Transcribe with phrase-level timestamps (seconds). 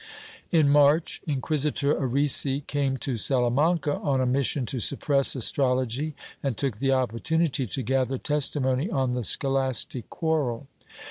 [0.49, 6.79] In March, Inquisitor Arrese came to Salamanca on a mission to suppress astrology and took
[6.79, 10.67] the opportunity to gather testimony on the scholastic quar rel.